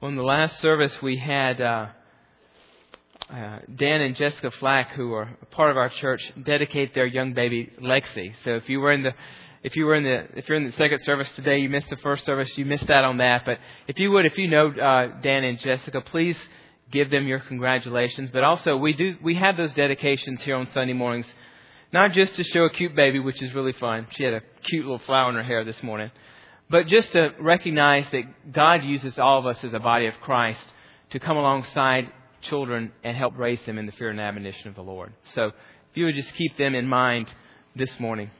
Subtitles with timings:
[0.00, 1.88] Well, in the last service, we had uh,
[3.28, 7.70] uh, Dan and Jessica Flack, who are part of our church, dedicate their young baby
[7.82, 8.32] Lexi.
[8.42, 9.12] So if you were in the
[9.62, 11.98] if you were in the if you're in the second service today, you missed the
[11.98, 13.44] first service, you missed out on that.
[13.44, 13.58] But
[13.88, 16.36] if you would, if you know uh, Dan and Jessica, please
[16.90, 18.30] give them your congratulations.
[18.32, 21.26] But also, we do we have those dedications here on Sunday mornings,
[21.92, 24.06] not just to show a cute baby, which is really fun.
[24.16, 26.10] She had a cute little flower in her hair this morning
[26.70, 30.60] but just to recognize that God uses all of us as a body of Christ
[31.10, 34.82] to come alongside children and help raise them in the fear and admonition of the
[34.82, 35.12] Lord.
[35.34, 35.54] So if
[35.96, 37.26] you would just keep them in mind
[37.74, 38.30] this morning.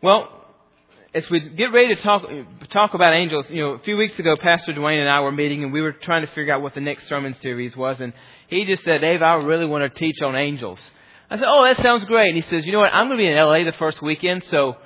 [0.00, 0.46] Well,
[1.12, 2.22] as we get ready to talk
[2.70, 5.64] talk about angels, you know, a few weeks ago, Pastor Dwayne and I were meeting,
[5.64, 8.12] and we were trying to figure out what the next sermon series was, and
[8.46, 10.78] he just said, "Dave, I really want to teach on angels."
[11.28, 12.94] I said, "Oh, that sounds great." And he says, "You know what?
[12.94, 14.76] I'm going to be in LA the first weekend, so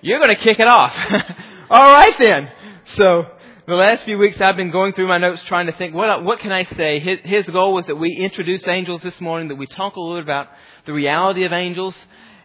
[0.00, 0.94] you're going to kick it off."
[1.70, 2.50] All right then.
[2.96, 3.24] So
[3.66, 6.40] the last few weeks I've been going through my notes trying to think what what
[6.40, 6.98] can I say.
[6.98, 10.16] His, his goal was that we introduce angels this morning, that we talk a little
[10.16, 10.48] bit about
[10.86, 11.94] the reality of angels,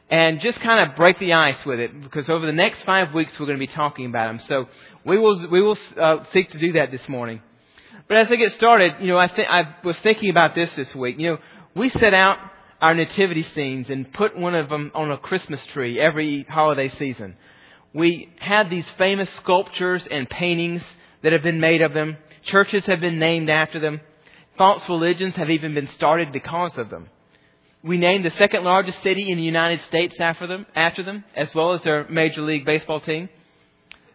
[0.10, 2.00] and just kind of break the ice with it.
[2.02, 4.42] Because over the next five weeks we're going to be talking about them.
[4.48, 4.68] So
[5.04, 7.42] we will we will uh, seek to do that this morning.
[8.08, 10.94] But as I get started, you know, I th- I was thinking about this this
[10.94, 11.18] week.
[11.18, 11.38] You know,
[11.76, 12.38] we set out
[12.82, 17.36] our nativity scenes and put one of them on a Christmas tree every holiday season
[17.98, 20.84] we had these famous sculptures and paintings
[21.24, 22.18] that have been made of them.
[22.44, 24.02] Churches have been named after them.
[24.56, 27.10] False religions have even been started because of them.
[27.84, 31.50] We named the second largest city in the United States after them, after them, as
[31.56, 33.30] well as their Major League Baseball team.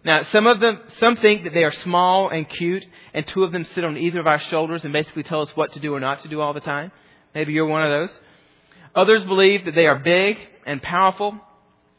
[0.04, 3.50] Now, some of them, some think that they are small and cute, and two of
[3.50, 5.98] them sit on either of our shoulders and basically tell us what to do or
[5.98, 6.92] not to do all the time.
[7.34, 8.16] Maybe you're one of those.
[8.94, 10.36] Others believe that they are big
[10.66, 11.40] and powerful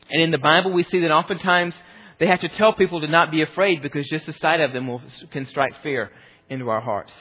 [0.09, 1.73] and in the Bible, we see that oftentimes
[2.20, 4.88] they have to tell people to not be afraid because just the sight of them
[4.88, 5.02] will,
[5.32, 6.12] can strike fear
[6.50, 7.12] into our hearts.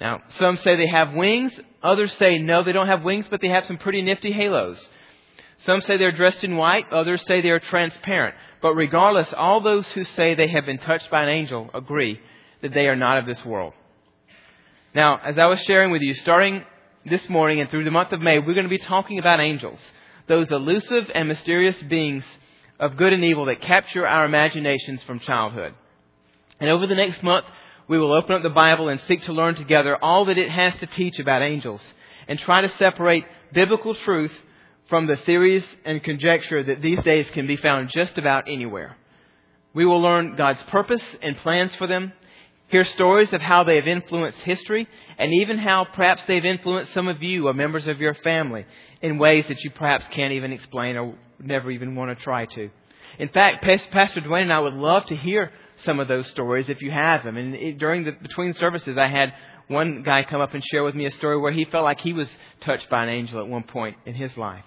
[0.00, 1.52] Now, some say they have wings.
[1.82, 4.88] Others say no, they don't have wings, but they have some pretty nifty halos.
[5.58, 6.92] Some say they're dressed in white.
[6.92, 8.34] Others say they are transparent.
[8.60, 12.20] But regardless, all those who say they have been touched by an angel agree
[12.62, 13.74] that they are not of this world.
[14.94, 16.64] Now, as I was sharing with you, starting
[17.08, 19.80] this morning and through the month of May, we're going to be talking about angels
[20.28, 22.24] those elusive and mysterious beings
[22.78, 25.74] of good and evil that capture our imaginations from childhood.
[26.60, 27.46] And over the next month,
[27.88, 30.74] we will open up the Bible and seek to learn together all that it has
[30.76, 31.82] to teach about angels
[32.28, 34.32] and try to separate biblical truth
[34.88, 38.96] from the theories and conjecture that these days can be found just about anywhere.
[39.74, 42.12] We will learn God's purpose and plans for them,
[42.68, 44.86] hear stories of how they have influenced history,
[45.18, 48.66] and even how perhaps they've influenced some of you or members of your family
[49.02, 52.70] in ways that you perhaps can't even explain or never even want to try to.
[53.18, 55.52] In fact, Pastor Dwayne and I would love to hear
[55.84, 57.36] some of those stories if you have them.
[57.36, 59.34] And during the between services, I had
[59.68, 62.12] one guy come up and share with me a story where he felt like he
[62.12, 62.28] was
[62.60, 64.64] touched by an angel at one point in his life.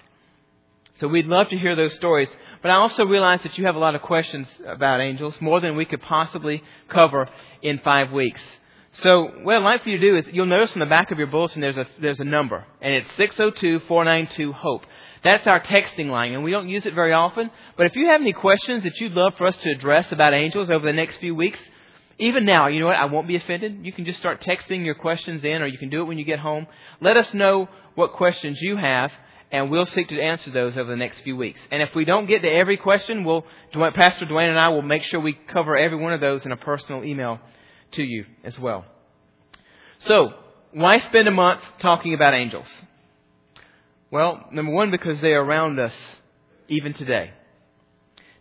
[0.99, 2.29] So we'd love to hear those stories.
[2.61, 5.75] But I also realize that you have a lot of questions about angels, more than
[5.75, 7.29] we could possibly cover
[7.61, 8.41] in five weeks.
[9.03, 11.17] So what I'd like for you to do is you'll notice on the back of
[11.17, 14.83] your bulletin there's a there's a number and it's 602-492 hope.
[15.23, 18.21] That's our texting line and we don't use it very often, but if you have
[18.21, 21.35] any questions that you'd love for us to address about angels over the next few
[21.35, 21.59] weeks,
[22.19, 22.95] even now, you know what?
[22.95, 23.79] I won't be offended.
[23.83, 26.23] You can just start texting your questions in or you can do it when you
[26.23, 26.65] get home.
[27.01, 29.11] Let us know what questions you have
[29.51, 31.59] and we'll seek to answer those over the next few weeks.
[31.69, 35.03] And if we don't get to every question, we'll Pastor Dwayne and I will make
[35.03, 37.41] sure we cover every one of those in a personal email
[37.95, 38.85] to you as well.
[39.99, 40.33] So,
[40.71, 42.67] why spend a month talking about angels?
[44.11, 45.93] Well, number one, because they are around us
[46.67, 47.31] even today.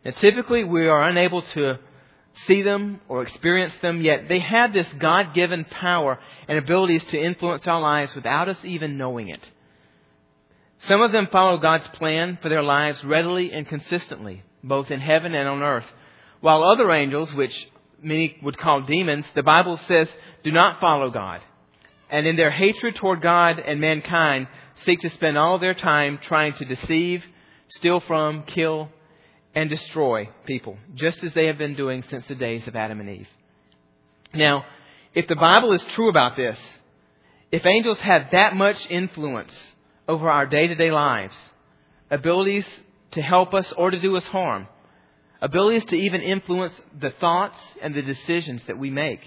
[0.05, 1.79] Now, typically we are unable to
[2.47, 7.21] see them or experience them, yet they have this God given power and abilities to
[7.21, 9.41] influence our lives without us even knowing it.
[10.89, 15.35] Some of them follow God's plan for their lives readily and consistently, both in heaven
[15.35, 15.87] and on earth,
[16.41, 17.69] while other angels, which
[18.05, 20.09] many would call demons, the Bible says
[20.43, 21.41] do not follow God.
[22.11, 24.47] And in their hatred toward God and mankind,
[24.85, 27.25] seek to spend all their time trying to deceive,
[27.71, 28.91] steal from, kill,
[29.55, 33.09] and destroy people, just as they have been doing since the days of Adam and
[33.09, 33.29] Eve.
[34.35, 34.65] Now,
[35.15, 36.59] if the Bible is true about this,
[37.53, 39.53] if angels have that much influence
[40.09, 41.37] over our day to day lives,
[42.11, 42.67] abilities
[43.13, 44.67] to help us or to do us harm,
[45.45, 49.21] abilities to even influence the thoughts and the decisions that we make,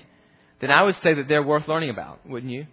[0.59, 2.65] then I would say that they're worth learning about, wouldn't you?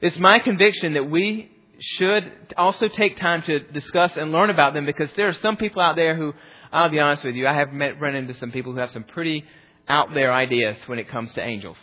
[0.00, 2.24] It's my conviction that we should
[2.56, 5.94] also take time to discuss and learn about them because there are some people out
[5.94, 6.34] there who,
[6.72, 9.04] I'll be honest with you, I have met, run into some people who have some
[9.04, 9.44] pretty
[9.88, 11.78] out there ideas when it comes to angels.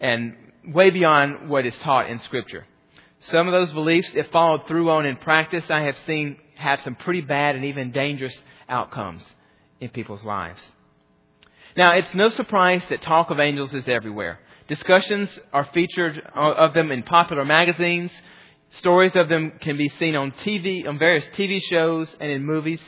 [0.00, 2.66] and way beyond what is taught in Scripture.
[3.30, 6.94] Some of those beliefs, if followed through on in practice, I have seen have some
[6.94, 8.36] pretty bad and even dangerous
[8.68, 9.22] outcomes
[9.80, 10.60] in people's lives.
[11.76, 14.40] Now, it's no surprise that talk of angels is everywhere.
[14.68, 18.10] Discussions are featured uh, of them in popular magazines.
[18.80, 22.80] Stories of them can be seen on TV, on various TV shows and in movies.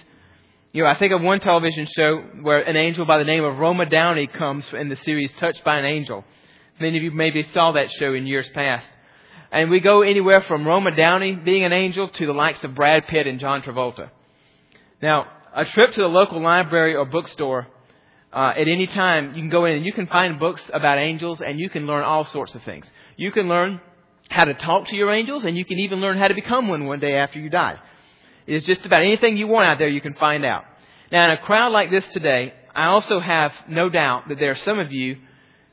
[0.73, 3.59] You know, I think of one television show where an angel by the name of
[3.59, 6.25] Roma Downey comes in the series Touched by an Angel.
[6.79, 8.87] Many of you maybe saw that show in years past.
[9.51, 13.07] And we go anywhere from Roma Downey being an angel to the likes of Brad
[13.09, 14.11] Pitt and John Travolta.
[15.03, 17.67] Now, a trip to the local library or bookstore
[18.33, 21.41] uh, at any time, you can go in and you can find books about angels
[21.41, 22.87] and you can learn all sorts of things.
[23.17, 23.81] You can learn
[24.29, 26.87] how to talk to your angels and you can even learn how to become one
[26.87, 27.79] one day after you die.
[28.47, 30.65] It's just about anything you want out there you can find out.
[31.11, 34.57] Now, in a crowd like this today, I also have no doubt that there are
[34.65, 35.17] some of you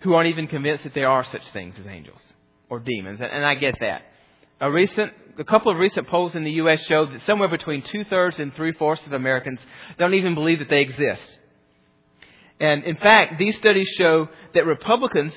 [0.01, 2.21] who aren't even convinced that there are such things as angels
[2.69, 4.01] or demons, and I get that.
[4.59, 6.81] A recent, a couple of recent polls in the U.S.
[6.87, 9.59] showed that somewhere between two thirds and three fourths of Americans
[9.99, 11.21] don't even believe that they exist.
[12.59, 15.33] And in fact, these studies show that Republicans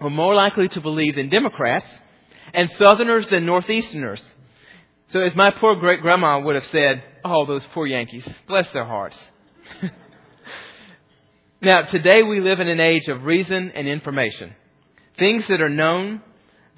[0.00, 1.86] are more likely to believe than Democrats,
[2.54, 4.22] and Southerners than Northeasterners.
[5.08, 8.84] So, as my poor great grandma would have said, oh, those poor Yankees, bless their
[8.84, 9.18] hearts.
[11.60, 14.54] now, today we live in an age of reason and information.
[15.18, 16.22] Things that are known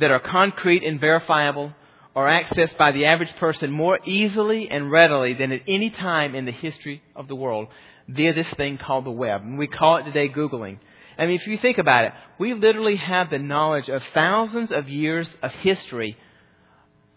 [0.03, 1.73] that are concrete and verifiable
[2.15, 6.45] are accessed by the average person more easily and readily than at any time in
[6.45, 7.69] the history of the world
[8.09, 9.43] via this thing called the web.
[9.43, 10.79] And we call it today Googling.
[11.17, 14.89] I mean, if you think about it, we literally have the knowledge of thousands of
[14.89, 16.17] years of history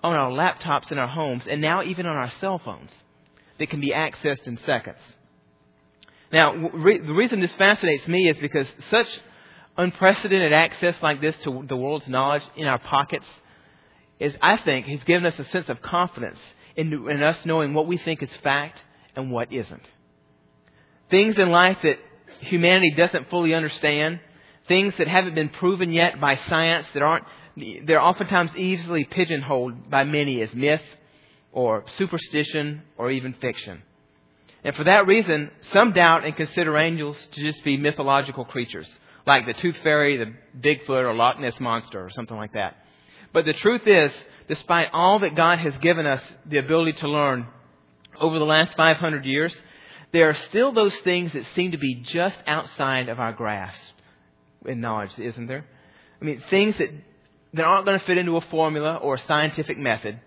[0.04, 2.92] on our laptops in our homes and now even on our cell phones
[3.58, 5.00] that can be accessed in seconds.
[6.32, 9.08] Now, re- the reason this fascinates me is because such
[9.78, 13.26] unprecedented access like this to the world's knowledge in our pockets
[14.20, 16.40] is, I think, has given us a sense of confidence
[16.76, 18.82] in, in us knowing what we think is fact
[19.16, 19.84] and what isn't.
[21.10, 22.00] Things in life that
[22.40, 24.20] humanity doesn't fully understand,
[24.68, 27.26] things that haven't been proven yet by science that aren't,
[27.86, 30.82] they're oftentimes easily pigeonholed by many as myth
[31.52, 33.82] or superstition or even fiction.
[34.64, 38.88] And for that reason, some doubt and consider angels to just be mythological creatures
[39.26, 42.76] like the Tooth Fairy, the Bigfoot, or Loch Ness Monster, or something like that.
[43.34, 44.12] But the truth is,
[44.48, 47.48] despite all that God has given us the ability to learn
[48.20, 49.56] over the last 500 years,
[50.14, 53.78] there are still those things that seem to be just outside of our grasp
[54.66, 55.66] in knowledge, isn't there?
[56.22, 56.90] I mean, things that,
[57.54, 60.20] that aren't going to fit into a formula or a scientific method.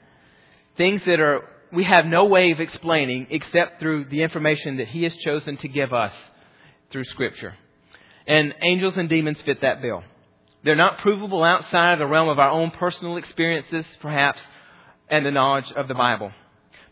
[0.76, 5.04] Things that are, we have no way of explaining except through the information that He
[5.04, 6.12] has chosen to give us
[6.90, 7.54] through Scripture.
[8.28, 10.04] And angels and demons fit that bill.
[10.62, 14.38] They're not provable outside of the realm of our own personal experiences, perhaps,
[15.08, 16.30] and the knowledge of the Bible.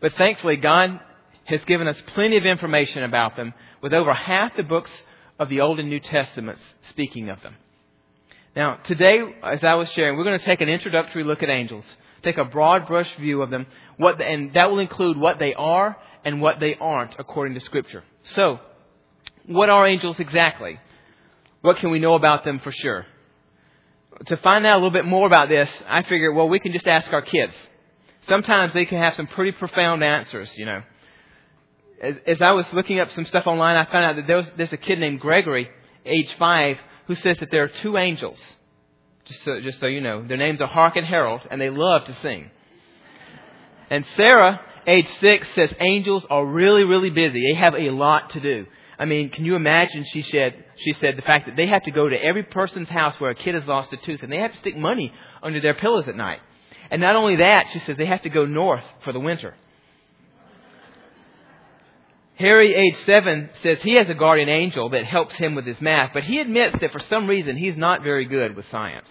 [0.01, 0.99] But thankfully, God
[1.45, 3.53] has given us plenty of information about them,
[3.83, 4.91] with over half the books
[5.39, 7.55] of the Old and New Testaments speaking of them.
[8.55, 11.85] Now, today, as I was sharing, we're going to take an introductory look at angels,
[12.23, 13.67] take a broad brush view of them,
[13.99, 18.03] what, and that will include what they are and what they aren't according to Scripture.
[18.35, 18.59] So,
[19.45, 20.81] what are angels exactly?
[21.67, 23.05] What can we know about them for sure?
[24.27, 26.87] To find out a little bit more about this, I figured, well, we can just
[26.87, 27.53] ask our kids.
[28.29, 30.83] Sometimes they can have some pretty profound answers, you know.
[32.01, 34.47] As, as I was looking up some stuff online, I found out that there was,
[34.57, 35.69] there's a kid named Gregory,
[36.05, 38.39] age five, who says that there are two angels.
[39.25, 42.05] Just so, just so you know, their names are Hark and Harold, and they love
[42.05, 42.49] to sing.
[43.91, 47.43] And Sarah, age six, says angels are really, really busy.
[47.43, 48.67] They have a lot to do.
[48.99, 50.05] I mean, can you imagine?
[50.13, 53.15] She said, she said the fact that they have to go to every person's house
[53.19, 55.13] where a kid has lost a tooth, and they have to stick money
[55.43, 56.41] under their pillows at night.
[56.91, 59.55] And not only that, she says they have to go north for the winter.
[62.37, 66.11] Harry, age seven, says he has a guardian angel that helps him with his math,
[66.13, 69.09] but he admits that for some reason he's not very good with science.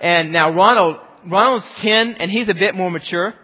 [0.00, 3.34] And now Ronald, Ronald's ten, and he's a bit more mature.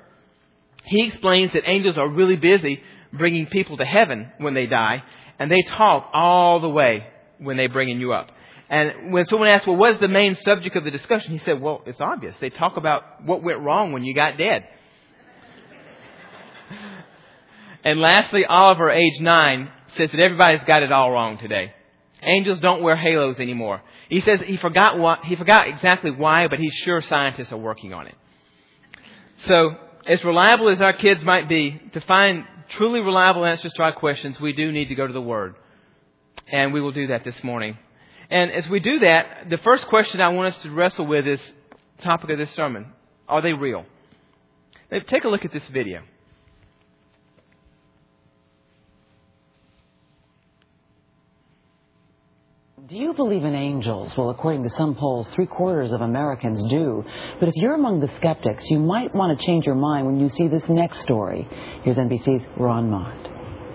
[0.85, 2.82] He explains that angels are really busy
[3.12, 5.02] bringing people to heaven when they die,
[5.40, 7.06] and they talk all the way
[7.38, 8.28] when they're bringing you up.
[8.68, 11.32] And when someone asked, well, what is the main subject of the discussion?
[11.37, 12.37] He said, well, it's obvious.
[12.40, 14.68] They talk about what went wrong when you got dead.
[17.85, 21.73] and lastly, Oliver, age nine, says that everybody's got it all wrong today.
[22.23, 23.80] Angels don't wear halos anymore.
[24.11, 27.94] He says he forgot what, he forgot exactly why, but he's sure scientists are working
[27.94, 28.14] on it.
[29.49, 29.70] So,
[30.06, 34.40] as reliable as our kids might be, to find truly reliable answers to our questions,
[34.40, 35.54] we do need to go to the Word.
[36.50, 37.78] And we will do that this morning.
[38.30, 41.40] And as we do that, the first question I want us to wrestle with is
[41.96, 42.92] the topic of this sermon.
[43.28, 43.84] Are they real?
[44.90, 46.02] Now, take a look at this video.
[52.88, 54.12] Do you believe in angels?
[54.16, 57.04] Well, according to some polls, three quarters of Americans do.
[57.38, 60.28] But if you're among the skeptics, you might want to change your mind when you
[60.30, 61.46] see this next story.
[61.82, 63.16] Here's NBC's Ron Mott.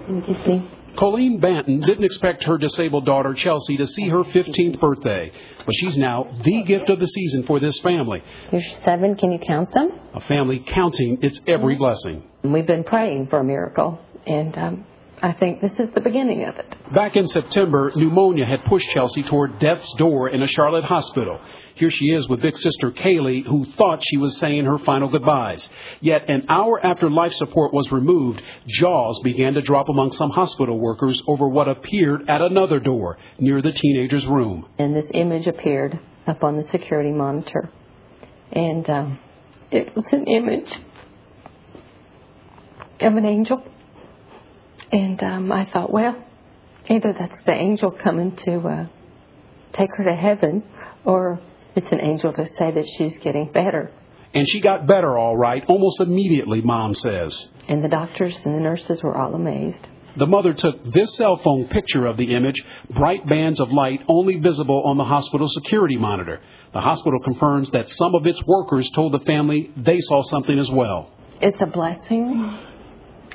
[0.09, 0.97] NBC.
[0.97, 5.31] Colleen Banton didn't expect her disabled daughter Chelsea to see her 15th birthday,
[5.65, 8.24] but she's now the gift of the season for this family.
[8.51, 9.15] You're seven.
[9.17, 9.91] Can you count them?
[10.13, 12.24] A family counting its every blessing.
[12.43, 14.85] We've been praying for a miracle, and um,
[15.22, 16.93] I think this is the beginning of it.
[16.93, 21.39] Back in September, pneumonia had pushed Chelsea toward death's door in a Charlotte hospital.
[21.75, 25.67] Here she is with big sister Kaylee, who thought she was saying her final goodbyes.
[26.00, 30.79] Yet an hour after life support was removed, jaws began to drop among some hospital
[30.79, 34.67] workers over what appeared at another door near the teenager's room.
[34.77, 37.69] And this image appeared up on the security monitor.
[38.53, 39.19] And um,
[39.69, 40.74] it was an image
[43.01, 43.62] of an angel.
[44.91, 46.15] And um, I thought, well,
[46.89, 48.87] either that's the angel coming to uh,
[49.73, 50.63] take her to heaven,
[51.03, 51.39] or
[51.75, 53.91] it's an angel to say that she's getting better.
[54.33, 57.47] And she got better all right, almost immediately, Mom says.
[57.67, 59.87] And the doctors and the nurses were all amazed.
[60.17, 64.37] The mother took this cell phone picture of the image, bright bands of light only
[64.37, 66.41] visible on the hospital security monitor.
[66.73, 70.69] The hospital confirms that some of its workers told the family they saw something as
[70.69, 71.11] well.
[71.41, 72.59] It's a blessing.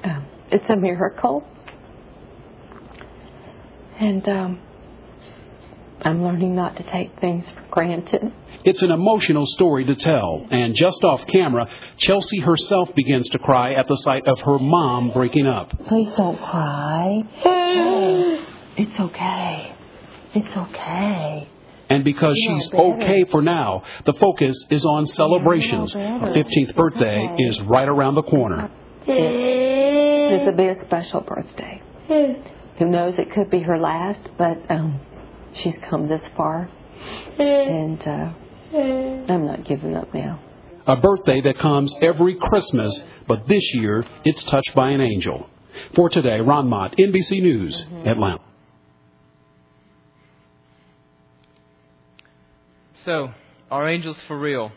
[0.02, 1.45] Um, it's a miracle.
[3.99, 4.61] And um,
[6.02, 8.33] I'm learning not to take things for granted.
[8.64, 11.66] It's an emotional story to tell, and just off camera,
[11.97, 15.71] Chelsea herself begins to cry at the sight of her mom breaking up.
[15.88, 17.23] Please don't cry.
[17.42, 18.45] Hey,
[18.83, 19.76] it's okay.
[20.35, 21.49] It's okay.
[21.88, 25.92] And because she's okay for now, the focus is on celebrations.
[25.95, 28.71] Her 15th birthday is right around the corner.
[30.31, 31.83] This will be a special birthday.
[32.79, 35.01] Who knows, it could be her last, but um,
[35.53, 36.71] she's come this far.
[37.39, 38.33] And uh,
[39.33, 40.41] I'm not giving up now.
[40.87, 45.49] A birthday that comes every Christmas, but this year it's touched by an angel.
[45.95, 48.09] For today, Ron Mott, NBC News, mm-hmm.
[48.09, 48.43] Atlanta.
[53.05, 53.31] So,
[53.71, 54.73] are angels for real?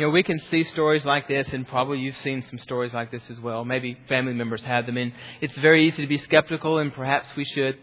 [0.00, 3.10] You know, we can see stories like this, and probably you've seen some stories like
[3.10, 3.66] this as well.
[3.66, 7.44] Maybe family members have them, and it's very easy to be skeptical, and perhaps we
[7.44, 7.76] should.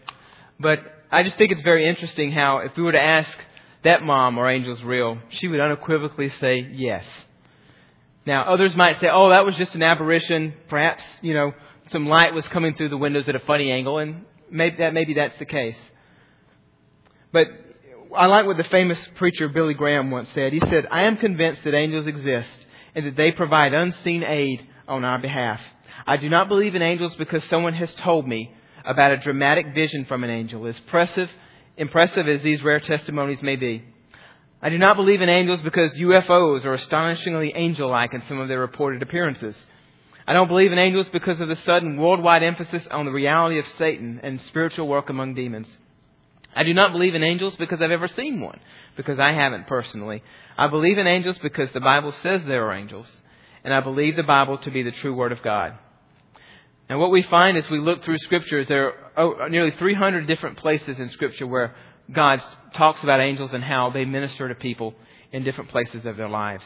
[0.58, 0.80] But
[1.12, 3.30] I just think it's very interesting how, if we were to ask
[3.84, 5.18] that mom, are angels real?
[5.28, 7.04] She would unequivocally say yes.
[8.26, 10.54] Now, others might say, oh, that was just an apparition.
[10.66, 11.52] Perhaps, you know,
[11.92, 15.14] some light was coming through the windows at a funny angle, and maybe that maybe
[15.14, 15.78] that's the case.
[17.32, 17.46] But
[18.16, 20.52] I like what the famous preacher Billy Graham once said.
[20.52, 25.04] He said, I am convinced that angels exist and that they provide unseen aid on
[25.04, 25.60] our behalf.
[26.06, 30.06] I do not believe in angels because someone has told me about a dramatic vision
[30.06, 31.28] from an angel, as impressive,
[31.76, 33.84] impressive as these rare testimonies may be.
[34.62, 38.48] I do not believe in angels because UFOs are astonishingly angel like in some of
[38.48, 39.54] their reported appearances.
[40.26, 43.66] I don't believe in angels because of the sudden worldwide emphasis on the reality of
[43.78, 45.68] Satan and spiritual work among demons.
[46.54, 48.60] I do not believe in angels because I've ever seen one,
[48.96, 50.22] because I haven't personally.
[50.56, 53.10] I believe in angels because the Bible says there are angels,
[53.64, 55.78] and I believe the Bible to be the true Word of God.
[56.88, 60.26] And what we find as we look through Scripture is there are oh, nearly 300
[60.26, 61.74] different places in Scripture where
[62.10, 62.42] God
[62.74, 64.94] talks about angels and how they minister to people
[65.30, 66.64] in different places of their lives.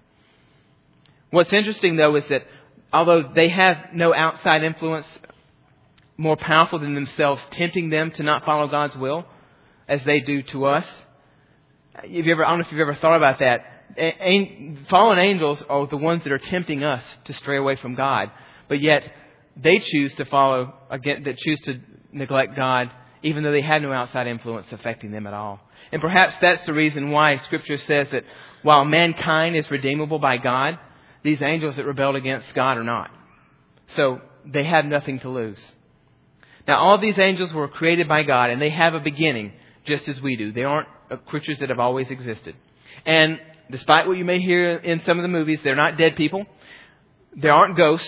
[1.29, 2.45] What's interesting, though, is that
[2.91, 5.07] although they have no outside influence
[6.17, 9.25] more powerful than themselves, tempting them to not follow God's will,
[9.87, 10.85] as they do to us,
[12.03, 13.65] if you ever, I don't know if you've ever thought about that.
[14.89, 18.31] Fallen angels are the ones that are tempting us to stray away from God,
[18.67, 19.03] but yet
[19.55, 21.79] they choose to follow that choose to
[22.11, 22.89] neglect God,
[23.21, 25.59] even though they have no outside influence affecting them at all.
[25.91, 28.23] And perhaps that's the reason why Scripture says that
[28.63, 30.79] while mankind is redeemable by God,
[31.21, 33.11] these angels that rebelled against God are not.
[33.95, 35.59] So they have nothing to lose.
[36.67, 39.53] Now, all these angels were created by God, and they have a beginning,
[39.85, 40.51] just as we do.
[40.51, 42.55] They aren't Uh, creatures that have always existed.
[43.05, 43.39] And
[43.71, 46.45] despite what you may hear in some of the movies, they're not dead people.
[47.35, 48.07] There aren't ghosts.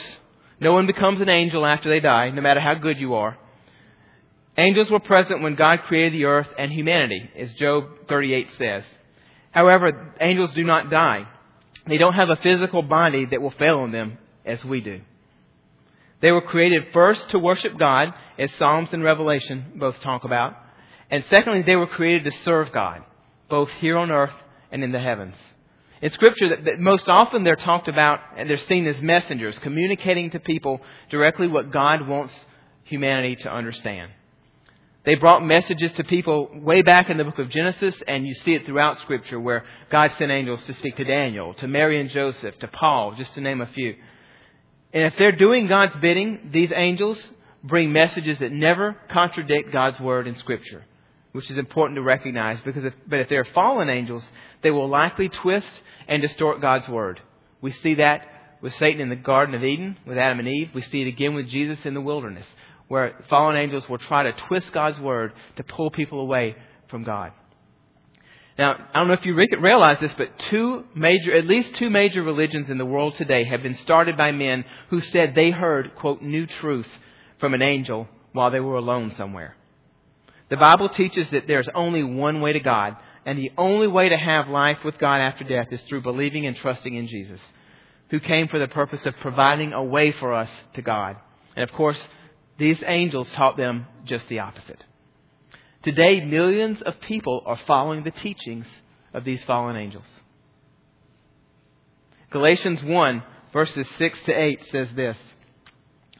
[0.60, 3.38] No one becomes an angel after they die, no matter how good you are.
[4.58, 8.84] Angels were present when God created the earth and humanity, as Job 38 says.
[9.52, 11.28] However, angels do not die.
[11.88, 15.02] They don't have a physical body that will fail on them as we do.
[16.22, 20.56] They were created first to worship God, as Psalms and Revelation both talk about.
[21.10, 23.04] And secondly, they were created to serve God,
[23.50, 24.34] both here on earth
[24.72, 25.36] and in the heavens.
[26.02, 30.30] In Scripture, that, that most often they're talked about and they're seen as messengers, communicating
[30.32, 32.34] to people directly what God wants
[32.84, 34.12] humanity to understand.
[35.06, 38.56] They brought messages to people way back in the book of Genesis, and you see
[38.56, 42.58] it throughout Scripture where God sent angels to speak to Daniel, to Mary and Joseph,
[42.60, 43.96] to Paul, just to name a few.
[44.94, 47.22] And if they're doing God's bidding, these angels
[47.64, 50.84] bring messages that never contradict God's word in Scripture,
[51.36, 52.60] which is important to recognize.
[52.62, 54.24] Because if, but if they're fallen angels,
[54.64, 55.68] they will likely twist
[56.08, 57.22] and distort God's word.
[57.62, 58.26] We see that
[58.62, 60.72] with Satan in the Garden of Eden, with Adam and Eve.
[60.74, 62.46] We see it again with Jesus in the wilderness
[62.88, 66.56] where fallen angels will try to twist God's word to pull people away
[66.90, 67.32] from God.
[68.58, 72.24] Now, I don't know if you realize this, but two major, at least two major
[72.24, 76.22] religions in the world today have been started by men who said they heard, quote,
[76.22, 76.88] new truth
[77.40, 79.58] from an angel while they were alone somewhere.
[80.50, 84.18] The Bible teaches that there's only one way to God, and the only way to
[84.18, 87.40] have life with God after death is through believing and trusting in Jesus,
[88.12, 91.16] who came for the purpose of providing a way for us to God.
[91.56, 92.00] And of course,
[92.60, 94.84] these angels taught them just the opposite.
[95.84, 98.66] Today, millions of people are following the teachings
[99.14, 100.06] of these fallen angels.
[102.32, 105.18] Galatians 1, verses 6 to 8 says this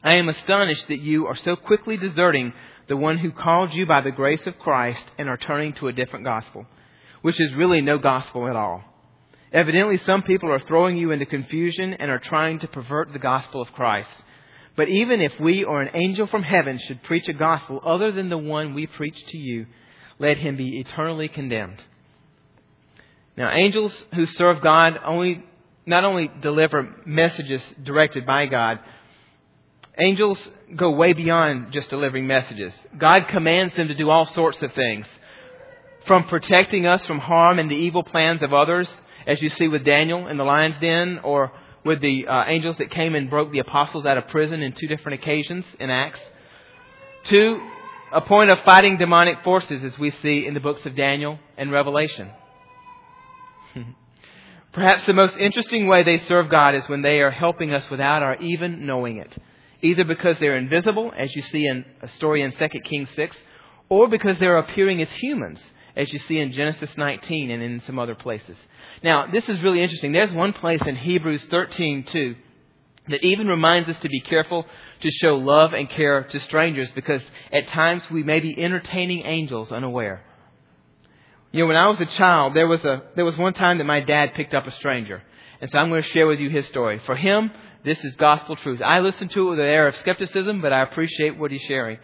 [0.04, 2.54] I am astonished that you are so quickly deserting
[2.88, 5.94] the one who called you by the grace of Christ and are turning to a
[5.94, 6.66] different gospel,
[7.22, 8.84] which is really no gospel at all.
[9.52, 13.62] Evidently, some people are throwing you into confusion and are trying to pervert the gospel
[13.62, 14.10] of Christ.
[14.76, 18.30] But even if we or an angel from heaven should preach a gospel other than
[18.30, 19.66] the one we preach to you,
[20.20, 21.82] let him be eternally condemned.
[23.38, 25.44] Now, angels who serve God only,
[25.86, 28.80] not only deliver messages directed by God,
[29.98, 30.40] angels
[30.76, 32.74] go way beyond just delivering messages.
[32.98, 35.06] God commands them to do all sorts of things.
[36.08, 38.90] From protecting us from harm and the evil plans of others,
[39.26, 41.52] as you see with Daniel in the lion's den, or
[41.84, 44.88] with the uh, angels that came and broke the apostles out of prison in two
[44.88, 46.20] different occasions in Acts.
[47.26, 47.62] To
[48.12, 51.72] a point of fighting demonic forces, as we see in the books of Daniel and
[51.72, 52.30] Revelation.
[54.74, 58.22] Perhaps the most interesting way they serve God is when they are helping us without
[58.22, 59.32] our even knowing it.
[59.82, 63.36] Either because they're invisible, as you see in a story in 2 Kings 6,
[63.90, 65.60] or because they're appearing as humans,
[65.96, 68.58] as you see in Genesis 19 and in some other places.
[69.04, 70.12] Now, this is really interesting.
[70.12, 72.36] There's one place in Hebrews 13, too,
[73.10, 74.66] that even reminds us to be careful
[75.02, 79.72] to show love and care to strangers because at times we may be entertaining angels
[79.72, 80.24] unaware.
[81.52, 83.86] You know, when I was a child, there was a there was one time that
[83.86, 85.22] my dad picked up a stranger.
[85.62, 87.00] And so I'm going to share with you his story.
[87.06, 87.52] For him,
[87.86, 88.82] this is gospel truth.
[88.84, 92.00] I listen to it with an air of skepticism, but I appreciate what he's sharing.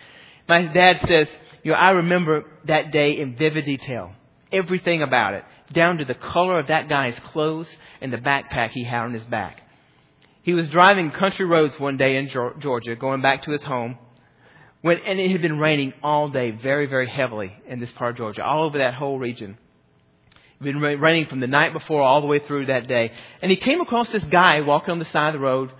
[0.47, 1.27] My dad says,
[1.63, 4.13] you know, I remember that day in vivid detail.
[4.51, 7.67] Everything about it down to the color of that guy's clothes
[8.01, 9.61] and the backpack he had on his back.
[10.43, 13.97] He was driving country roads one day in Georgia, going back to his home,
[14.81, 18.17] When, and it had been raining all day, very, very heavily in this part of
[18.17, 19.57] Georgia, all over that whole region.
[20.61, 23.11] Been raining from the night before all the way through that day.
[23.41, 25.71] And he came across this guy walking on the side of the road,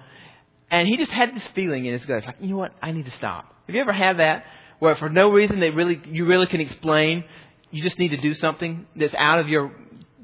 [0.71, 2.25] and he just had this feeling in his gut.
[2.25, 2.73] Like, you know what?
[2.81, 3.53] I need to stop.
[3.67, 4.43] Have you ever had that?
[4.79, 7.23] Where for no reason they really, you really can explain,
[7.69, 9.71] you just need to do something that's out of your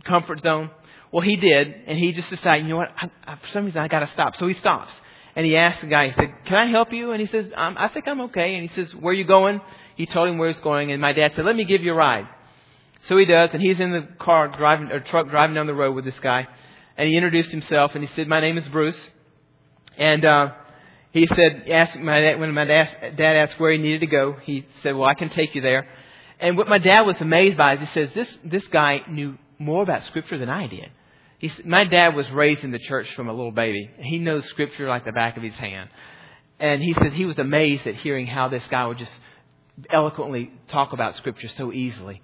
[0.03, 0.71] comfort zone?
[1.11, 2.89] Well, he did, and he just decided, you know what?
[2.97, 4.35] I, I, for some reason, I got to stop.
[4.37, 4.91] So he stops
[5.37, 7.11] and he asked the guy, he said, Can I help you?
[7.11, 8.55] And he says, um, I think I'm okay.
[8.55, 9.61] And he says, Where are you going?
[9.95, 11.95] He told him where he's going, and my dad said, Let me give you a
[11.95, 12.27] ride.
[13.07, 15.95] So he does, and he's in the car driving, or truck driving down the road
[15.95, 16.47] with this guy.
[16.97, 18.99] And he introduced himself, and he said, My name is Bruce.
[19.97, 20.53] And uh,
[21.11, 24.65] he said, asked my dad, when my dad, asked where he needed to go, he
[24.83, 25.87] said, Well, I can take you there.
[26.39, 29.83] And what my dad was amazed by is he says, This, this guy knew more
[29.83, 30.89] about Scripture than I did.
[31.39, 33.89] He's, my dad was raised in the church from a little baby.
[33.99, 35.89] He knows Scripture like the back of his hand.
[36.59, 39.11] And he said he was amazed at hearing how this guy would just
[39.91, 42.21] eloquently talk about Scripture so easily.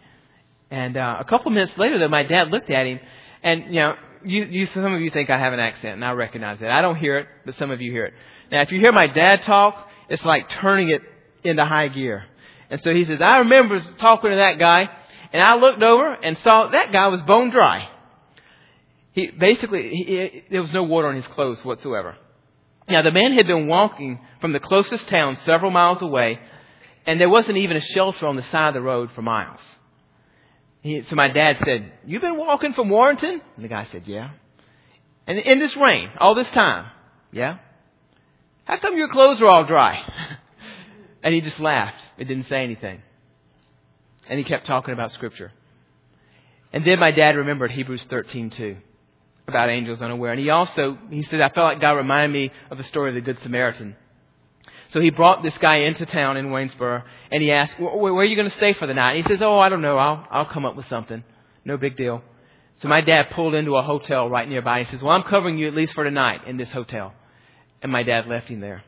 [0.74, 3.00] And uh, a couple minutes later, though, my dad looked at him,
[3.44, 6.14] and you know, you, you, some of you think I have an accent, and I
[6.14, 6.72] recognize that.
[6.72, 8.16] I don't hear it, but some of you hear it.
[8.52, 11.04] Now, if you hear my dad talk, it's like turning it
[11.44, 12.24] into high gear.
[12.72, 14.90] And so he says, I remember talking to that guy,
[15.32, 17.88] and I looked over and saw that guy was bone dry.
[19.12, 22.16] He basically he, he, there was no water on his clothes whatsoever.
[22.90, 26.40] Now the man had been walking from the closest town several miles away,
[27.06, 29.62] and there wasn't even a shelter on the side of the road for miles.
[30.84, 34.32] He, so my dad said, "You've been walking from Warrenton?" And the guy said, "Yeah."
[35.26, 36.92] And in this rain, all this time,
[37.32, 37.58] yeah.
[38.66, 40.00] How come your clothes are all dry?
[41.24, 41.98] and he just laughed.
[42.18, 43.02] It didn't say anything.
[44.30, 45.54] And he kept talking about Scripture.
[46.74, 48.78] And then my dad remembered Hebrews 13 too
[49.48, 50.32] about angels unaware.
[50.32, 53.16] And he also, he said, I felt like God reminded me of the story of
[53.16, 53.96] the Good Samaritan.
[54.94, 58.36] So he brought this guy into town in Waynesboro, and he asked, where are you
[58.36, 59.18] going to stay for the night?
[59.18, 59.98] And he says, oh, I don't know.
[59.98, 61.24] I'll, I'll come up with something.
[61.66, 62.22] No big deal.
[62.82, 64.84] So my dad pulled into a hotel right nearby.
[64.84, 67.14] He says, well, I'm covering you at least for tonight in this hotel.
[67.82, 68.84] And my dad left him there.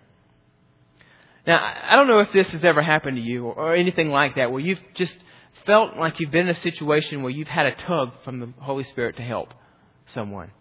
[1.47, 4.51] Now, I don't know if this has ever happened to you or anything like that,
[4.51, 5.15] where you've just
[5.65, 8.83] felt like you've been in a situation where you've had a tug from the Holy
[8.83, 9.53] Spirit to help
[10.13, 10.51] someone.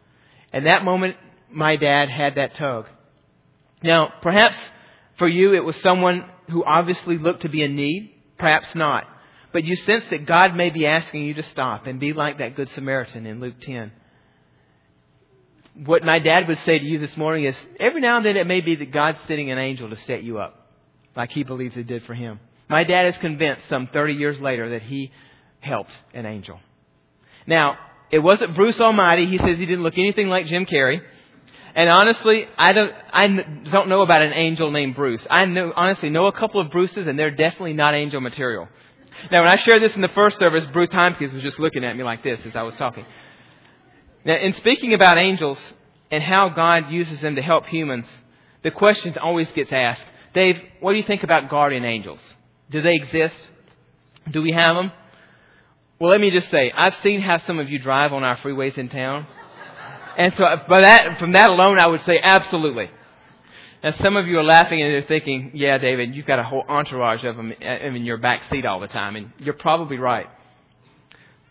[0.52, 1.16] And that moment,
[1.50, 2.87] my dad had that tug.
[3.83, 4.57] Now, perhaps
[5.18, 9.07] for you it was someone who obviously looked to be in need, perhaps not.
[9.53, 12.57] But you sense that God may be asking you to stop and be like that
[12.57, 13.92] Good Samaritan in Luke 10.
[15.85, 18.46] What my dad would say to you this morning is every now and then it
[18.46, 20.68] may be that God's sending an angel to set you up,
[21.16, 22.40] like he believes it did for him.
[22.68, 25.12] My dad is convinced some 30 years later that he
[25.61, 26.61] helped an angel.
[27.46, 27.77] Now,
[28.11, 29.27] it wasn't Bruce Almighty.
[29.27, 31.00] He says he didn't look anything like Jim Carrey.
[31.74, 33.26] And honestly, I don't, I
[33.70, 35.26] don't know about an angel named Bruce.
[35.28, 38.68] I know, honestly know a couple of Bruces, and they're definitely not angel material.
[39.32, 41.96] Now, when I shared this in the first service, Bruce Heimkes was just looking at
[41.96, 43.04] me like this as I was talking.
[44.24, 45.58] Now, in speaking about angels
[46.10, 48.06] and how God uses them to help humans,
[48.62, 52.20] the question always gets asked, Dave, what do you think about guardian angels?
[52.70, 53.37] Do they exist?
[54.30, 54.92] Do we have them?
[55.98, 58.76] Well, let me just say, I've seen how some of you drive on our freeways
[58.78, 59.26] in town.
[60.16, 62.90] And so, uh, by that, from that alone, I would say absolutely.
[63.83, 66.64] And some of you are laughing and they're thinking, yeah, David, you've got a whole
[66.66, 69.14] entourage of them in your back seat all the time.
[69.14, 70.27] And you're probably right.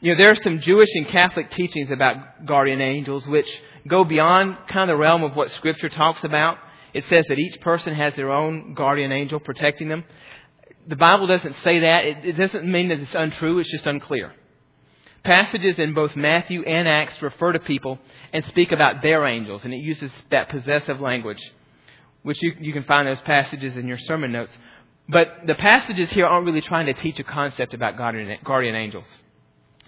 [0.02, 3.48] You know, there are some Jewish and Catholic teachings about guardian angels which
[3.88, 6.58] go beyond kind of the realm of what Scripture talks about.
[6.94, 10.04] It says that each person has their own guardian angel protecting them.
[10.88, 12.06] The Bible doesn't say that.
[12.06, 13.60] It, it doesn't mean that it's untrue.
[13.60, 14.34] It's just unclear.
[15.24, 17.98] Passages in both Matthew and Acts refer to people
[18.34, 21.40] and speak about their angels, and it uses that possessive language,
[22.24, 24.52] which you, you can find those passages in your sermon notes.
[25.08, 29.06] But the passages here aren't really trying to teach a concept about guardian, guardian angels.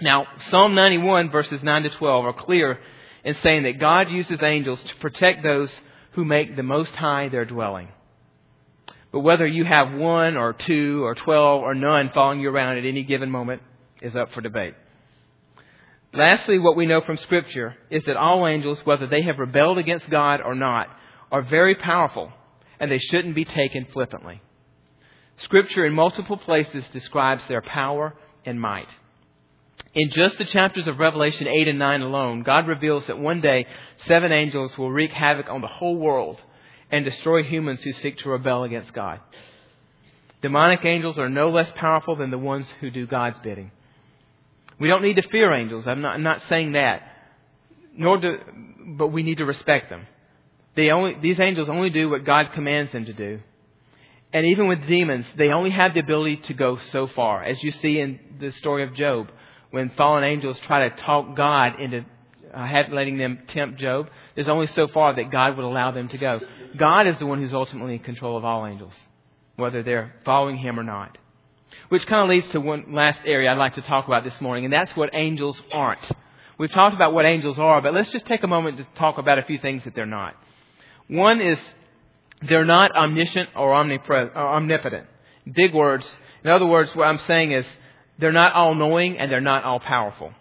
[0.01, 2.79] Now, Psalm 91 verses 9 to 12 are clear
[3.23, 5.69] in saying that God uses angels to protect those
[6.11, 7.89] who make the Most High their dwelling.
[9.11, 12.85] But whether you have one or two or twelve or none following you around at
[12.85, 13.61] any given moment
[14.01, 14.75] is up for debate.
[16.15, 20.09] Lastly, what we know from Scripture is that all angels, whether they have rebelled against
[20.09, 20.87] God or not,
[21.31, 22.31] are very powerful,
[22.79, 24.41] and they shouldn't be taken flippantly.
[25.37, 28.87] Scripture in multiple places describes their power and might.
[29.93, 33.65] In just the chapters of Revelation 8 and 9 alone, God reveals that one day
[34.07, 36.41] seven angels will wreak havoc on the whole world
[36.91, 39.19] and destroy humans who seek to rebel against God.
[40.41, 43.71] Demonic angels are no less powerful than the ones who do God's bidding.
[44.79, 45.87] We don't need to fear angels.
[45.87, 47.01] I'm not, I'm not saying that.
[47.97, 48.39] Nor do,
[48.97, 50.05] but we need to respect them.
[50.75, 53.39] They only, these angels only do what God commands them to do.
[54.33, 57.41] And even with demons, they only have the ability to go so far.
[57.41, 59.29] As you see in the story of Job,
[59.71, 62.05] when fallen angels try to talk God into
[62.53, 66.17] uh, letting them tempt Job, there's only so far that God would allow them to
[66.17, 66.41] go.
[66.77, 68.93] God is the one who's ultimately in control of all angels,
[69.55, 71.17] whether they're following Him or not.
[71.89, 74.65] Which kind of leads to one last area I'd like to talk about this morning,
[74.65, 75.99] and that's what angels aren't.
[76.57, 79.39] We've talked about what angels are, but let's just take a moment to talk about
[79.39, 80.35] a few things that they're not.
[81.07, 81.57] One is
[82.41, 85.07] they're not omniscient or, or omnipotent.
[85.51, 86.07] Big words.
[86.43, 87.65] In other words, what I'm saying is
[88.17, 90.33] they're not all knowing and they're not all powerful.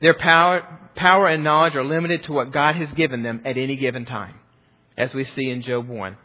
[0.00, 3.76] Their power, power and knowledge are limited to what God has given them at any
[3.76, 4.34] given time,
[4.96, 6.16] as we see in Job 1.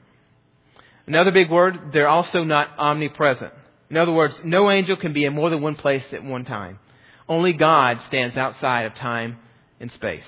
[1.08, 3.54] Another big word, they're also not omnipresent.
[3.92, 6.80] In other words, no angel can be in more than one place at one time.
[7.28, 9.38] Only God stands outside of time
[9.82, 10.24] and space.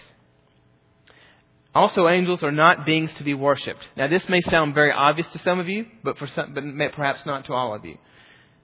[1.73, 3.79] Also, angels are not beings to be worshipped.
[3.95, 7.25] Now, this may sound very obvious to some of you, but for some, but perhaps
[7.25, 7.97] not to all of you.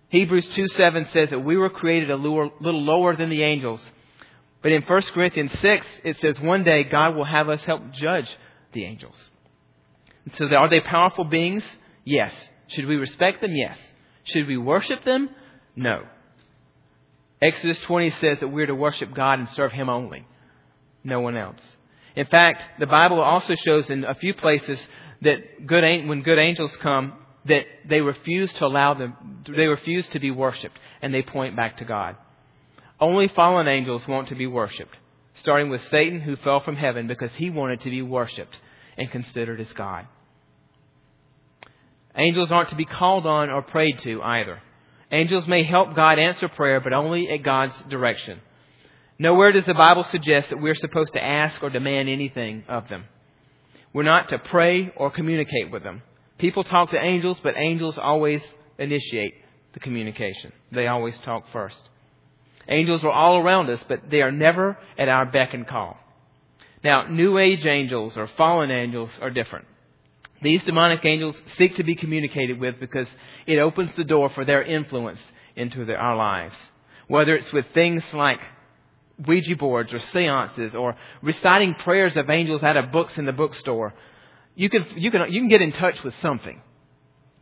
[0.10, 3.82] Hebrews 2 7 says that we were created a little lower than the angels.
[4.62, 8.28] But in 1 Corinthians 6, it says one day God will have us help judge
[8.74, 9.16] the angels.
[10.36, 11.64] So, are they powerful beings?
[12.04, 12.34] Yes.
[12.68, 13.56] Should we respect them?
[13.56, 13.78] Yes.
[14.30, 15.30] Should we worship them?
[15.76, 16.04] No.
[17.42, 20.26] Exodus 20 says that we're to worship God and serve Him only,
[21.04, 21.62] no one else.
[22.16, 24.80] In fact, the Bible also shows in a few places
[25.22, 27.14] that good, when good angels come,
[27.46, 31.78] that they refuse to allow them, they refuse to be worshipped, and they point back
[31.78, 32.18] to God.
[33.00, 34.96] Only fallen angels want to be worshipped,
[35.42, 38.58] starting with Satan, who fell from heaven because he wanted to be worshipped
[38.98, 40.06] and considered as God.
[42.16, 44.62] Angels aren't to be called on or prayed to either.
[45.12, 48.40] Angels may help God answer prayer, but only at God's direction.
[49.18, 53.06] Nowhere does the Bible suggest that we're supposed to ask or demand anything of them.
[53.94, 56.04] We're not to pray or communicate with them.
[56.38, 58.42] People talk to angels, but angels always
[58.78, 59.34] initiate
[59.74, 60.54] the communication.
[60.72, 61.90] They always talk first.
[62.68, 65.98] Angels are all around us, but they are never at our beck and call.
[66.84, 69.66] Now, New Age angels or fallen angels are different.
[70.42, 73.08] These demonic angels seek to be communicated with because
[73.46, 75.20] it opens the door for their influence
[75.56, 76.56] into our lives.
[77.08, 78.40] Whether it's with things like
[79.26, 83.94] Ouija boards or seances or reciting prayers of angels out of books in the bookstore.
[84.56, 86.62] You can, you can, you can get in touch with something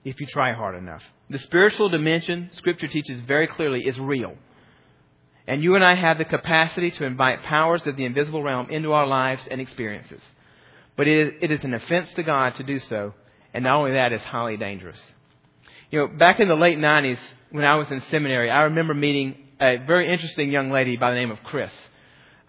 [0.04, 1.02] if you try hard enough.
[1.30, 4.36] The spiritual dimension, Scripture teaches very clearly, is real.
[5.46, 8.92] And you and I have the capacity to invite powers of the invisible realm into
[8.94, 10.22] our lives and experiences.
[10.98, 13.14] But it is, it is an offense to God to do so,
[13.54, 15.00] and not only that, it's highly dangerous.
[15.92, 17.20] You know, back in the late 90s,
[17.52, 21.16] when I was in seminary, I remember meeting a very interesting young lady by the
[21.16, 21.72] name of Chris.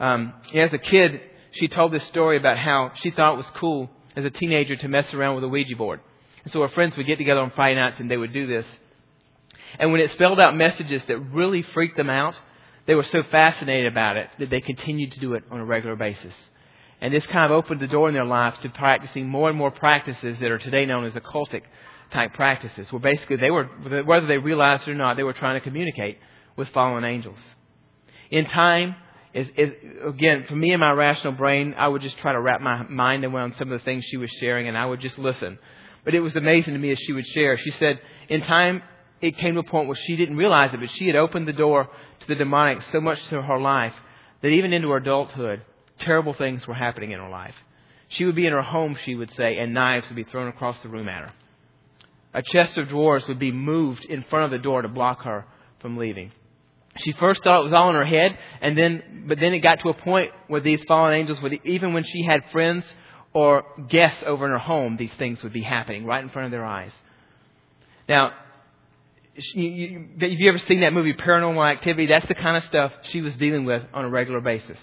[0.01, 1.21] Um, as a kid,
[1.53, 4.89] she told this story about how she thought it was cool as a teenager to
[4.89, 6.01] mess around with a Ouija board.
[6.45, 8.67] And so her friends would get together on Friday nights and they would do this.
[9.79, 12.35] And when it spelled out messages that really freaked them out,
[12.87, 15.95] they were so fascinated about it that they continued to do it on a regular
[15.95, 16.35] basis.
[17.01, 19.71] And this kind of opened the door in their lives to practicing more and more
[19.71, 21.63] practices that are today known as occultic
[22.11, 23.65] type practices, where basically they were,
[24.05, 26.19] whether they realized it or not, they were trying to communicate
[26.57, 27.39] with fallen angels.
[28.31, 28.97] In time,
[29.35, 29.73] is, is,
[30.07, 33.25] again, for me and my rational brain, I would just try to wrap my mind
[33.25, 35.59] around some of the things she was sharing and I would just listen.
[36.05, 37.57] But it was amazing to me as she would share.
[37.59, 38.83] She said, in time,
[39.21, 41.53] it came to a point where she didn't realize it, but she had opened the
[41.53, 41.89] door
[42.21, 43.95] to the demonic so much to her life
[44.43, 45.63] that even into her adulthood,
[45.99, 47.55] terrible things were happening in her life.
[48.09, 50.79] She would be in her home, she would say, and knives would be thrown across
[50.83, 51.33] the room at her.
[52.35, 55.47] A chest of drawers would be moved in front of the door to block her
[55.81, 56.33] from leaving.
[56.99, 59.81] She first thought it was all in her head, and then, but then it got
[59.81, 62.85] to a point where these fallen angels would, even when she had friends
[63.33, 66.51] or guests over in her home, these things would be happening right in front of
[66.51, 66.91] their eyes.
[68.09, 68.33] Now,
[69.37, 72.07] have you ever seen that movie Paranormal Activity?
[72.07, 74.79] That's the kind of stuff she was dealing with on a regular basis.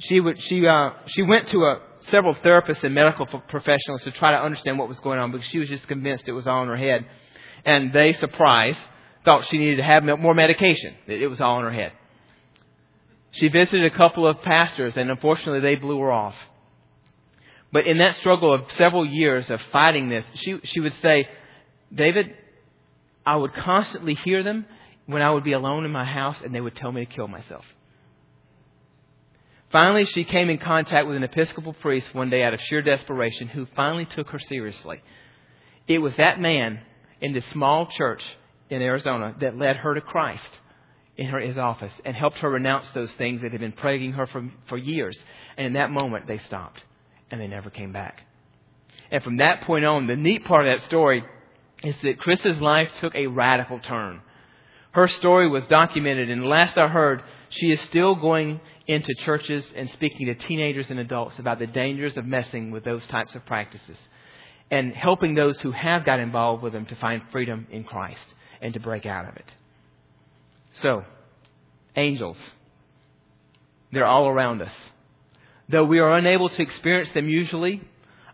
[0.00, 4.32] She would, she, uh, she went to a, several therapists and medical professionals to try
[4.32, 6.68] to understand what was going on because she was just convinced it was all in
[6.68, 7.06] her head.
[7.64, 8.78] And they, surprised,
[9.24, 10.94] thought she needed to have more medication.
[11.06, 11.92] It was all in her head.
[13.32, 16.34] She visited a couple of pastors, and unfortunately, they blew her off.
[17.72, 21.28] But in that struggle of several years of fighting this, she, she would say,
[21.94, 22.34] David,
[23.24, 24.66] I would constantly hear them
[25.06, 27.28] when I would be alone in my house, and they would tell me to kill
[27.28, 27.64] myself.
[29.72, 33.46] Finally, she came in contact with an Episcopal priest one day out of sheer desperation
[33.48, 35.00] who finally took her seriously.
[35.86, 36.80] It was that man
[37.20, 38.22] in this small church
[38.68, 40.50] in Arizona that led her to Christ
[41.16, 44.26] in her, his office and helped her renounce those things that had been plaguing her
[44.26, 45.16] for, for years.
[45.56, 46.82] And in that moment, they stopped
[47.30, 48.22] and they never came back.
[49.12, 51.24] And from that point on, the neat part of that story
[51.84, 54.20] is that Chris's life took a radical turn.
[54.92, 59.90] Her story was documented, and last I heard, she is still going into churches and
[59.90, 63.96] speaking to teenagers and adults about the dangers of messing with those types of practices
[64.70, 68.72] and helping those who have got involved with them to find freedom in Christ and
[68.74, 69.52] to break out of it.
[70.82, 71.04] So,
[71.96, 72.36] angels.
[73.92, 74.72] They're all around us.
[75.68, 77.82] Though we are unable to experience them usually,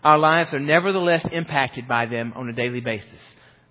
[0.04, 3.09] our lives are nevertheless impacted by them on a daily basis.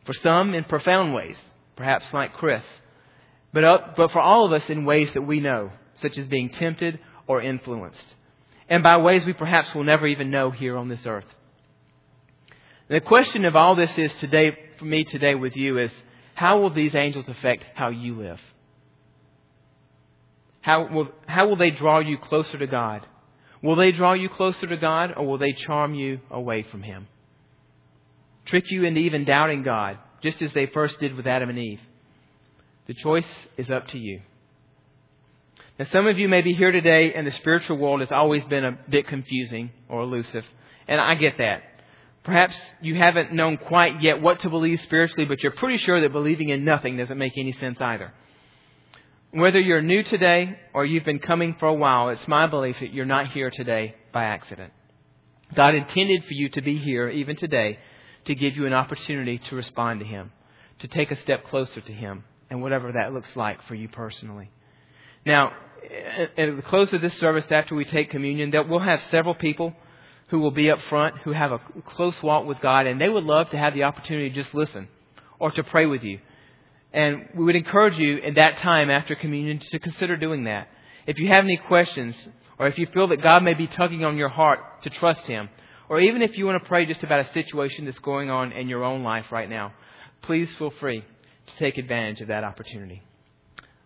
[0.05, 1.35] For some, in profound ways,
[1.75, 2.63] perhaps like Chris,
[3.53, 6.99] but, but for all of us in ways that we know, such as being tempted
[7.27, 8.15] or influenced,
[8.69, 11.25] and by ways we perhaps will never even know here on this earth.
[12.88, 15.91] the question of all this is today, for me today with you, is
[16.34, 18.39] how will these angels affect how you live?
[20.62, 23.05] How will, how will they draw you closer to God?
[23.62, 27.08] Will they draw you closer to God or will they charm you away from Him?
[28.45, 31.79] Trick you into even doubting God, just as they first did with Adam and Eve.
[32.88, 33.25] The choice
[33.58, 34.21] is up to you.
[35.77, 38.63] Now, some of you may be here today and the spiritual world has always been
[38.63, 40.45] a bit confusing or elusive,
[40.88, 41.63] and I get that.
[42.23, 46.13] Perhaps you haven't known quite yet what to believe spiritually, but you're pretty sure that
[46.13, 48.13] believing in nothing doesn't make any sense either.
[49.31, 52.93] Whether you're new today or you've been coming for a while, it's my belief that
[52.93, 54.71] you're not here today by accident.
[55.53, 57.79] God intended for you to be here even today
[58.25, 60.31] to give you an opportunity to respond to Him,
[60.79, 64.49] to take a step closer to Him, and whatever that looks like for you personally.
[65.25, 65.51] Now,
[66.37, 69.73] at the close of this service, after we take communion, that we'll have several people
[70.29, 73.23] who will be up front who have a close walk with God, and they would
[73.23, 74.87] love to have the opportunity to just listen
[75.39, 76.19] or to pray with you.
[76.93, 80.69] And we would encourage you in that time after communion to consider doing that.
[81.05, 82.15] If you have any questions,
[82.57, 85.49] or if you feel that God may be tugging on your heart to trust Him,
[85.89, 88.69] or even if you want to pray just about a situation that's going on in
[88.69, 89.73] your own life right now,
[90.23, 93.03] please feel free to take advantage of that opportunity.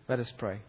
[0.08, 0.60] Let us pray.